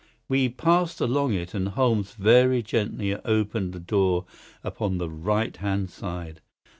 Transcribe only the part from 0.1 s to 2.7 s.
We passed along it, and Holmes very